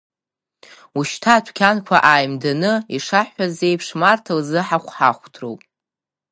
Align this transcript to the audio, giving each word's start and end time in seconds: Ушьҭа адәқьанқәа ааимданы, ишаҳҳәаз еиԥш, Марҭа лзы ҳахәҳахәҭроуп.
Ушьҭа 0.97 1.33
адәқьанқәа 1.37 1.97
ааимданы, 2.11 2.73
ишаҳҳәаз 2.95 3.57
еиԥш, 3.67 3.87
Марҭа 4.01 4.33
лзы 4.39 4.59
ҳахәҳахәҭроуп. 4.67 5.61